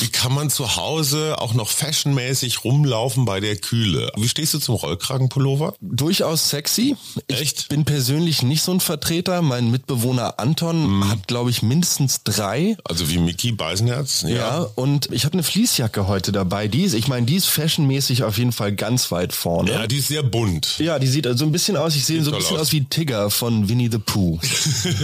[0.00, 4.10] Wie kann man zu Hause auch noch fashionmäßig rumlaufen bei der Kühle?
[4.16, 5.74] Wie stehst du zum Rollkragenpullover?
[5.82, 6.96] Durchaus sexy.
[7.26, 7.68] Ich Echt?
[7.68, 9.42] bin persönlich nicht so ein Vertreter.
[9.42, 12.78] Mein Mitbewohner Anton hat, glaube ich, mindestens drei.
[12.84, 14.24] Also wie Mickey Beisenherz?
[14.26, 16.66] Ja, und ich habe eine Fließjacke heute dabei.
[16.66, 19.70] Die ist, ich meine, die ist fashionmäßig auf jeden Fall ganz weit vorne.
[19.70, 20.78] Ja, die ist sehr bunt.
[20.78, 22.69] Ja, die sieht also ein bisschen aus, ich sehe so ein bisschen aus.
[22.72, 24.38] Wie Tigger von Winnie the Pooh.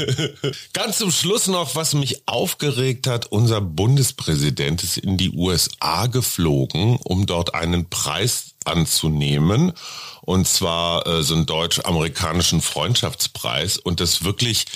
[0.72, 3.26] Ganz zum Schluss noch, was mich aufgeregt hat.
[3.26, 9.72] Unser Bundespräsident ist in die USA geflogen, um dort einen Preis anzunehmen.
[10.22, 13.79] Und zwar äh, so einen deutsch-amerikanischen Freundschaftspreis.
[13.79, 14.66] Und das wirklich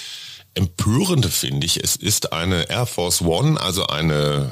[0.55, 4.51] Empörende finde ich, es ist eine Air Force One, also eine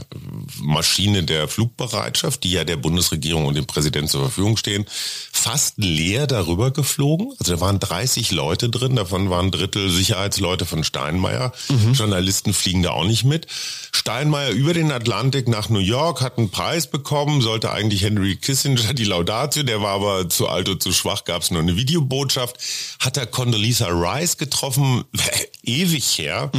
[0.60, 4.86] Maschine der Flugbereitschaft, die ja der Bundesregierung und dem Präsidenten zur Verfügung stehen,
[5.32, 7.32] fast leer darüber geflogen.
[7.40, 11.52] Also da waren 30 Leute drin, davon waren ein Drittel Sicherheitsleute von Steinmeier.
[11.94, 13.46] Journalisten fliegen da auch nicht mit.
[13.92, 18.94] Steinmeier über den Atlantik nach New York hat einen Preis bekommen, sollte eigentlich Henry Kissinger
[18.94, 22.56] die Laudatio, der war aber zu alt und zu schwach, gab es nur eine Videobotschaft.
[23.00, 25.04] Hat er Condoleezza Rice getroffen,
[25.88, 26.50] ewig her.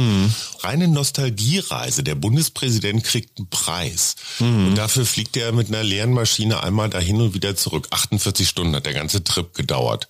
[0.60, 2.02] Reine Nostalgiereise.
[2.02, 4.16] Der Bundespräsident kriegt einen Preis.
[4.40, 7.88] Und dafür fliegt er mit einer leeren Maschine einmal dahin und wieder zurück.
[7.90, 10.08] 48 Stunden hat der ganze Trip gedauert.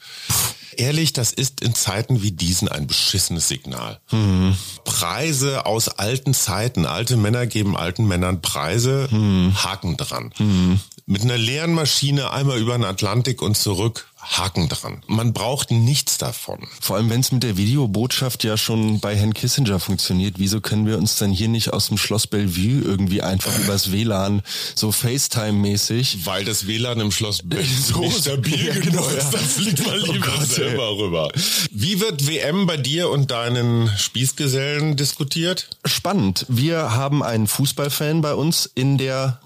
[0.76, 4.00] Ehrlich, das ist in Zeiten wie diesen ein beschissenes Signal.
[4.84, 6.86] Preise aus alten Zeiten.
[6.86, 9.08] Alte Männer geben alten Männern Preise.
[9.54, 10.32] Haken dran.
[11.06, 14.06] Mit einer leeren Maschine einmal über den Atlantik und zurück.
[14.22, 15.02] Haken dran.
[15.06, 16.68] Man braucht nichts davon.
[16.80, 20.86] Vor allem, wenn es mit der Videobotschaft ja schon bei Herrn Kissinger funktioniert, wieso können
[20.86, 24.42] wir uns dann hier nicht aus dem Schloss Bellevue irgendwie einfach übers WLAN
[24.74, 29.24] so FaceTime-mäßig Weil das WLAN im Schloss Berlin So nicht stabil ja, genug genau, ist,
[29.24, 29.30] ja.
[29.38, 31.32] dann fliegt man Oh lieber Gott, selber rüber.
[31.70, 35.68] Wie wird WM bei dir und deinen Spießgesellen diskutiert?
[35.84, 36.46] spannend.
[36.48, 39.40] Wir haben einen Fußballfan bei uns in der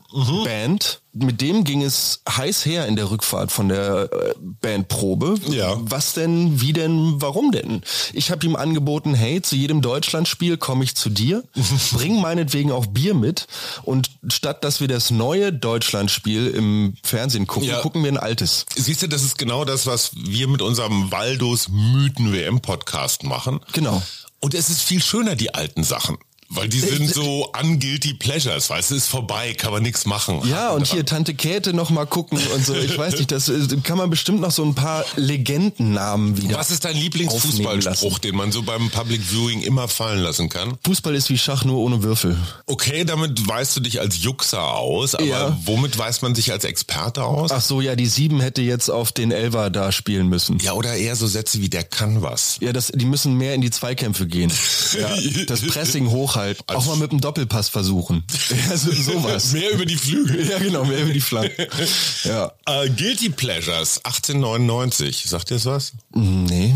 [0.45, 1.01] Band.
[1.13, 5.37] Mit dem ging es heiß her in der Rückfahrt von der äh, Bandprobe.
[5.49, 5.77] Ja.
[5.81, 7.83] Was denn, wie denn, warum denn?
[8.13, 11.45] Ich habe ihm angeboten, hey, zu jedem Deutschlandspiel komme ich zu dir,
[11.93, 13.47] bring meinetwegen auch Bier mit
[13.83, 17.81] und statt dass wir das neue Deutschlandspiel im Fernsehen gucken, Ja.
[17.81, 18.67] gucken wir ein altes.
[18.75, 23.61] Siehst du, das ist genau das, was wir mit unserem Waldos Mythen WM Podcast machen.
[23.73, 24.03] Genau.
[24.41, 26.19] Und es ist viel schöner, die alten Sachen.
[26.55, 30.41] Weil die sind so unguilty pleasures, weißt du, ist vorbei, kann man nichts machen.
[30.49, 32.75] Ja, und hier Tante Käthe noch mal gucken und so.
[32.75, 33.51] Ich weiß nicht, das
[33.83, 36.57] kann man bestimmt noch so ein paar Legendennamen wieder.
[36.59, 40.77] Was ist dein Lieblingsfußballspruch, den man so beim Public Viewing immer fallen lassen kann?
[40.85, 42.37] Fußball ist wie Schach nur ohne Würfel.
[42.67, 45.59] Okay, damit weißt du dich als Juxer aus, aber Ja.
[45.65, 47.51] womit weiß man sich als Experte aus?
[47.51, 50.59] Ach so, ja, die sieben hätte jetzt auf den Elfer da spielen müssen.
[50.61, 52.59] Ja, oder eher so Sätze wie der kann was.
[52.61, 54.53] Ja, das, die müssen mehr in die Zweikämpfe gehen.
[54.99, 55.11] Ja,
[55.47, 56.44] das Pressing hochhalten.
[56.67, 58.25] Auch mal mit dem Doppelpass versuchen.
[58.69, 59.53] Ja, so, sowas.
[59.53, 60.49] Mehr über die Flügel.
[60.49, 61.67] Ja, genau, mehr über die Flanken.
[62.25, 62.53] Ja.
[62.67, 65.93] Äh, Guilty Pleasures 1899, sagt dir das was?
[66.15, 66.75] Nee.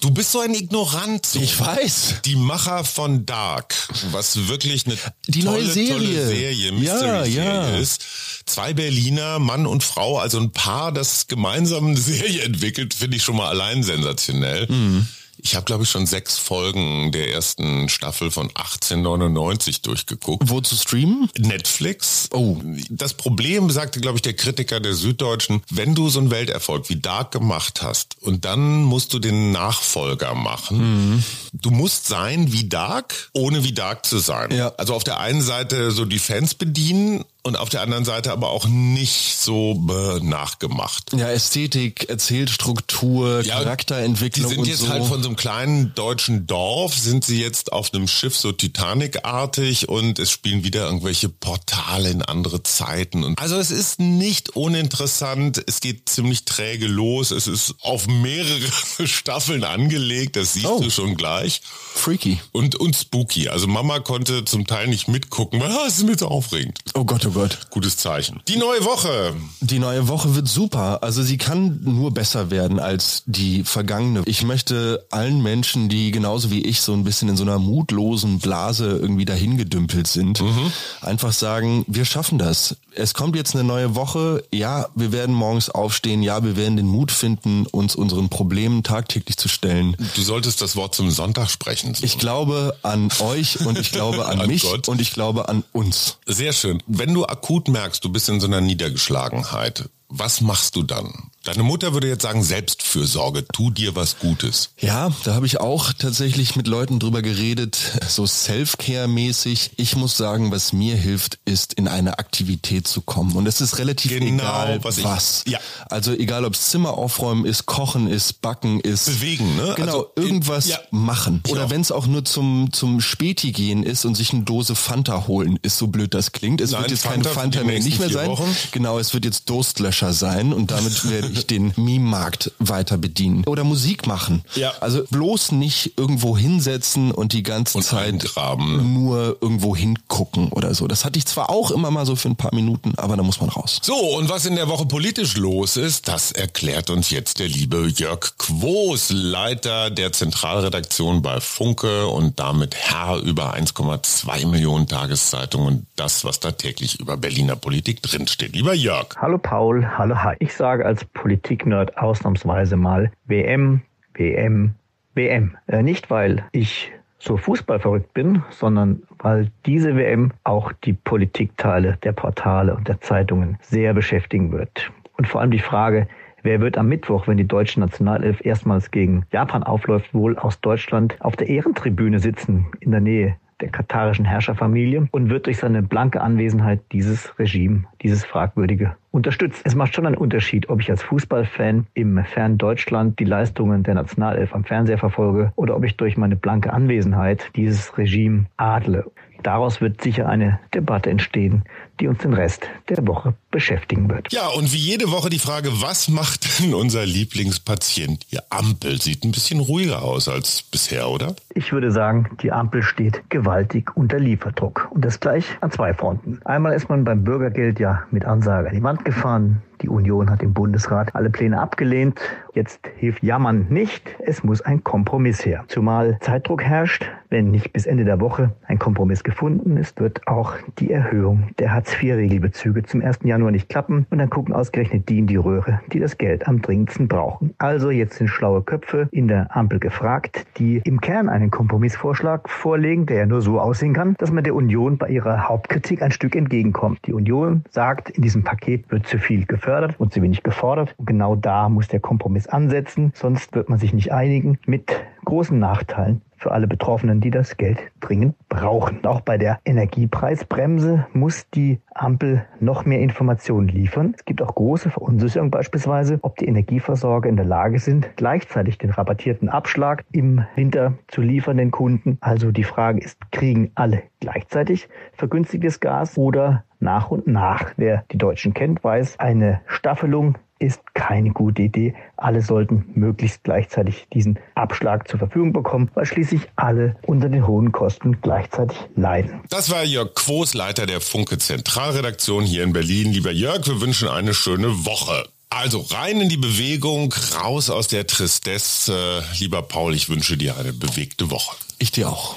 [0.00, 1.24] Du bist so ein Ignorant.
[1.24, 1.38] So.
[1.38, 2.16] Ich weiß.
[2.24, 3.72] Die Macher von Dark,
[4.10, 4.96] was wirklich eine
[5.28, 5.92] Die tolle, neue Serie.
[5.92, 7.76] tolle Serie, Ja, Mystery-Serie ja.
[7.76, 8.04] ist.
[8.44, 13.22] Zwei Berliner, Mann und Frau, also ein Paar, das gemeinsam eine Serie entwickelt, finde ich
[13.22, 14.66] schon mal allein sensationell.
[14.68, 15.06] Mhm.
[15.44, 20.48] Ich habe, glaube ich, schon sechs Folgen der ersten Staffel von 1899 durchgeguckt.
[20.48, 21.28] Wo zu streamen?
[21.36, 22.28] Netflix.
[22.32, 22.58] Oh.
[22.88, 27.00] Das Problem, sagte, glaube ich, der Kritiker der Süddeutschen, wenn du so einen Welterfolg wie
[27.00, 33.30] Dark gemacht hast und dann musst du den Nachfolger machen, du musst sein wie Dark,
[33.32, 34.52] ohne wie Dark zu sein.
[34.52, 34.72] Ja.
[34.76, 38.50] Also auf der einen Seite so die Fans bedienen und auf der anderen Seite aber
[38.50, 41.12] auch nicht so äh, nachgemacht.
[41.12, 44.48] Ja, Ästhetik, Erzählstruktur, ja, Charakterentwicklung.
[44.48, 44.88] Die sind jetzt so.
[44.88, 49.88] halt von so einem kleinen deutschen Dorf, sind sie jetzt auf einem Schiff so Titanic-artig
[49.88, 53.24] und es spielen wieder irgendwelche Portale in andere Zeiten.
[53.24, 58.70] Und also es ist nicht uninteressant, es geht ziemlich träge los, es ist auf mehrere
[59.06, 60.80] Staffeln angelegt, das siehst oh.
[60.80, 61.60] du schon gleich.
[61.94, 62.40] Freaky.
[62.52, 63.48] Und, und spooky.
[63.48, 66.78] Also Mama konnte zum Teil nicht mitgucken, weil ah, es ist mir so aufregend.
[66.94, 67.58] Oh Gott, oh Gott.
[67.70, 68.40] Gutes Zeichen.
[68.48, 69.34] Die neue Woche.
[69.60, 71.02] Die neue Woche wird super.
[71.02, 74.22] Also sie kann nur besser werden als die vergangene.
[74.26, 78.38] Ich möchte allen Menschen, die genauso wie ich so ein bisschen in so einer mutlosen
[78.38, 80.72] Blase irgendwie dahingedümpelt sind, mhm.
[81.00, 82.76] einfach sagen, wir schaffen das.
[82.94, 84.44] Es kommt jetzt eine neue Woche.
[84.52, 86.22] Ja, wir werden morgens aufstehen.
[86.22, 89.96] Ja, wir werden den Mut finden, uns unseren Problemen tagtäglich zu stellen.
[90.14, 91.94] Du solltest das Wort zum Sonntag sprechen.
[91.94, 92.04] So.
[92.04, 94.88] Ich glaube an euch und ich glaube an, an mich Gott.
[94.88, 96.18] und ich glaube an uns.
[96.26, 96.82] Sehr schön.
[96.86, 101.30] Wenn du akut merkst, du bist in so einer Niedergeschlagenheit, was machst du dann?
[101.44, 104.70] Deine Mutter würde jetzt sagen, Selbstfürsorge, tu dir was Gutes.
[104.78, 109.72] Ja, da habe ich auch tatsächlich mit Leuten drüber geredet, so Self-Care-mäßig.
[109.76, 113.34] Ich muss sagen, was mir hilft, ist in eine Aktivität zu kommen.
[113.34, 115.02] Und es ist relativ genau, egal, was.
[115.02, 115.42] was.
[115.46, 115.58] Ich, ja.
[115.90, 119.06] Also egal, ob es Zimmer aufräumen ist, kochen ist, backen ist.
[119.06, 119.72] Bewegen, ne?
[119.76, 120.78] Genau, also, irgendwas ja.
[120.92, 121.42] machen.
[121.48, 125.26] Oder wenn es auch nur zum, zum Späti gehen ist und sich eine Dose Fanta
[125.26, 126.60] holen, ist so blöd das klingt.
[126.60, 128.28] Es Nein, wird jetzt Fanta keine Fanta mehr nicht mehr sein.
[128.28, 128.56] Wochen.
[128.70, 133.44] Genau, es wird jetzt Durstlöscher sein und damit werde ich den Meme-Markt weiter bedienen.
[133.46, 134.42] Oder Musik machen.
[134.54, 134.72] Ja.
[134.80, 138.94] Also bloß nicht irgendwo hinsetzen und die ganze und Zeit eingraben.
[138.94, 140.88] nur irgendwo hingucken oder so.
[140.88, 143.40] Das hatte ich zwar auch immer mal so für ein paar Minuten, aber da muss
[143.40, 143.78] man raus.
[143.82, 147.86] So, und was in der Woche politisch los ist, das erklärt uns jetzt der liebe
[147.88, 155.86] Jörg Quos, Leiter der Zentralredaktion bei Funke und damit Herr über 1,2 Millionen Tageszeitungen und
[155.96, 158.54] das, was da täglich über Berliner Politik drinsteht.
[158.54, 159.16] Lieber Jörg.
[159.16, 160.36] Hallo Paul, hallo Hi.
[160.38, 163.82] Ich sage als Politik-Nerd ausnahmsweise mal WM,
[164.14, 164.74] WM,
[165.14, 165.56] WM.
[165.66, 172.12] Äh, nicht, weil ich so fußballverrückt bin, sondern weil diese WM auch die Politikteile der
[172.12, 174.90] Portale und der Zeitungen sehr beschäftigen wird.
[175.18, 176.08] Und vor allem die Frage,
[176.44, 181.16] Wer wird am Mittwoch, wenn die deutsche Nationalelf erstmals gegen Japan aufläuft, wohl aus Deutschland
[181.20, 186.20] auf der Ehrentribüne sitzen in der Nähe der katarischen Herrscherfamilie und wird durch seine blanke
[186.20, 189.62] Anwesenheit dieses Regime, dieses fragwürdige unterstützt.
[189.64, 193.94] Es macht schon einen Unterschied, ob ich als Fußballfan im fernen Deutschland die Leistungen der
[193.94, 199.04] Nationalelf am Fernseher verfolge oder ob ich durch meine blanke Anwesenheit dieses Regime adle.
[199.42, 201.64] Daraus wird sicher eine Debatte entstehen,
[201.98, 204.32] die uns den Rest der Woche beschäftigen wird.
[204.32, 208.26] Ja, und wie jede Woche die Frage, was macht denn unser Lieblingspatient?
[208.30, 211.34] Ihr Ampel sieht ein bisschen ruhiger aus als bisher, oder?
[211.54, 214.88] Ich würde sagen, die Ampel steht gewaltig unter Lieferdruck.
[214.90, 216.40] Und das gleich an zwei Fronten.
[216.44, 217.80] Einmal ist man beim Bürgergeld
[218.10, 219.62] mit Ansage an die Wand gefahren.
[219.82, 222.20] Die Union hat im Bundesrat alle Pläne abgelehnt.
[222.54, 224.14] Jetzt hilft Jammern nicht.
[224.20, 225.64] Es muss ein Kompromiss her.
[225.66, 227.10] Zumal Zeitdruck herrscht.
[227.30, 231.72] Wenn nicht bis Ende der Woche ein Kompromiss gefunden ist, wird auch die Erhöhung der
[231.72, 233.20] Hartz-IV-Regelbezüge zum 1.
[233.24, 234.06] Januar nicht klappen.
[234.10, 237.54] Und dann gucken ausgerechnet die in die Röhre, die das Geld am dringendsten brauchen.
[237.58, 243.06] Also jetzt sind schlaue Köpfe in der Ampel gefragt, die im Kern einen Kompromissvorschlag vorlegen,
[243.06, 246.36] der ja nur so aussehen kann, dass man der Union bei ihrer Hauptkritik ein Stück
[246.36, 247.00] entgegenkommt.
[247.06, 250.94] Die Union sagt, in diesem Paket wird zu viel gefördert gefördert und zu wenig gefordert.
[250.98, 254.92] Und genau da muss der Kompromiss ansetzen, sonst wird man sich nicht einigen mit
[255.24, 259.04] großen Nachteilen für alle Betroffenen, die das Geld dringend brauchen.
[259.06, 264.14] Auch bei der Energiepreisbremse muss die Ampel noch mehr Informationen liefern.
[264.16, 268.90] Es gibt auch große Verunsicherung beispielsweise, ob die Energieversorger in der Lage sind, gleichzeitig den
[268.90, 272.18] rabattierten Abschlag im Winter zu liefern den Kunden.
[272.20, 277.72] Also die Frage ist, kriegen alle gleichzeitig vergünstigtes Gas oder nach und nach?
[277.76, 281.94] Wer die Deutschen kennt, weiß, eine Staffelung ist keine gute Idee.
[282.16, 287.72] Alle sollten möglichst gleichzeitig diesen Abschlag zur Verfügung bekommen, weil schließlich alle unter den hohen
[287.72, 289.40] Kosten gleichzeitig leiden.
[289.50, 293.12] Das war Jörg Quos, Leiter der Funke Zentralredaktion hier in Berlin.
[293.12, 295.24] Lieber Jörg, wir wünschen eine schöne Woche.
[295.50, 299.22] Also rein in die Bewegung, raus aus der Tristesse.
[299.38, 301.56] Lieber Paul, ich wünsche dir eine bewegte Woche.
[301.78, 302.36] Ich dir auch.